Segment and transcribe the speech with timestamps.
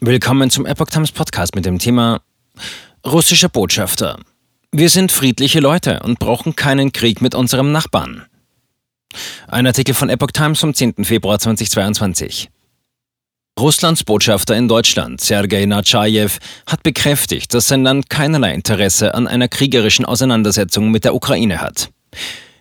[0.00, 2.20] Willkommen zum Epoch Times Podcast mit dem Thema
[3.04, 4.20] Russischer Botschafter.
[4.70, 8.24] Wir sind friedliche Leute und brauchen keinen Krieg mit unserem Nachbarn.
[9.48, 11.04] Ein Artikel von Epoch Times vom 10.
[11.04, 12.48] Februar 2022.
[13.58, 16.30] Russlands Botschafter in Deutschland, Sergei Natschajew,
[16.66, 21.90] hat bekräftigt, dass sein Land keinerlei Interesse an einer kriegerischen Auseinandersetzung mit der Ukraine hat.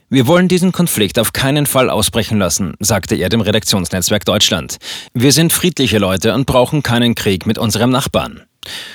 [0.09, 4.77] Wir wollen diesen Konflikt auf keinen Fall ausbrechen lassen, sagte er dem Redaktionsnetzwerk Deutschland.
[5.13, 8.43] Wir sind friedliche Leute und brauchen keinen Krieg mit unserem Nachbarn.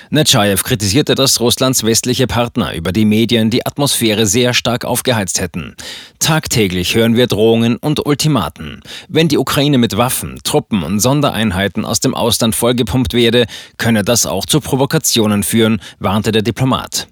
[0.08, 5.76] Netschajew kritisierte, dass Russlands westliche Partner über die Medien die Atmosphäre sehr stark aufgeheizt hätten.
[6.18, 8.80] Tagtäglich hören wir Drohungen und Ultimaten.
[9.08, 13.44] Wenn die Ukraine mit Waffen, Truppen und Sondereinheiten aus dem Ausland vollgepumpt werde,
[13.76, 17.08] könne das auch zu Provokationen führen, warnte der Diplomat.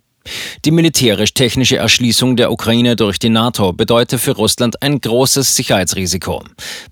[0.65, 6.45] Die militärisch-technische Erschließung der Ukraine durch die NATO bedeutet für Russland ein großes Sicherheitsrisiko.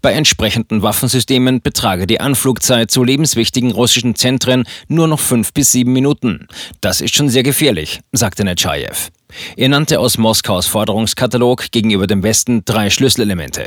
[0.03, 5.93] Bei entsprechenden Waffensystemen betrage die Anflugzeit zu lebenswichtigen russischen Zentren nur noch fünf bis sieben
[5.93, 6.47] Minuten.
[6.81, 9.11] Das ist schon sehr gefährlich, sagte Netschajew.
[9.57, 13.67] Er nannte aus Moskaus Forderungskatalog gegenüber dem Westen drei Schlüsselelemente.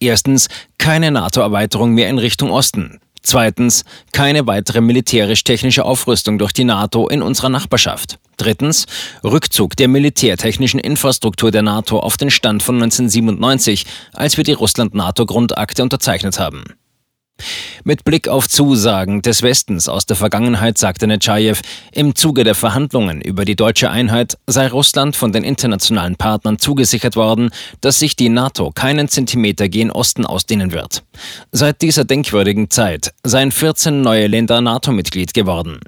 [0.00, 2.98] Erstens keine NATO-Erweiterung mehr in Richtung Osten.
[3.22, 8.18] Zweitens, keine weitere militärisch-technische Aufrüstung durch die NATO in unserer Nachbarschaft.
[8.36, 8.86] Drittens,
[9.22, 15.82] Rückzug der militärtechnischen Infrastruktur der NATO auf den Stand von 1997, als wir die Russland-NATO-Grundakte
[15.82, 16.64] unterzeichnet haben.
[17.84, 21.56] Mit Blick auf Zusagen des Westens aus der Vergangenheit sagte Netschajew,
[21.90, 27.16] im Zuge der Verhandlungen über die deutsche Einheit sei Russland von den internationalen Partnern zugesichert
[27.16, 31.02] worden, dass sich die NATO keinen Zentimeter gen Osten ausdehnen wird.
[31.50, 35.80] Seit dieser denkwürdigen Zeit seien 14 neue Länder NATO-Mitglied geworden.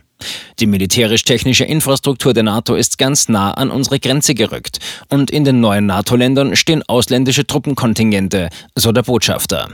[0.59, 4.79] Die militärisch-technische Infrastruktur der NATO ist ganz nah an unsere Grenze gerückt
[5.11, 9.69] und in den neuen NATO-Ländern stehen ausländische Truppenkontingente, so der Botschafter.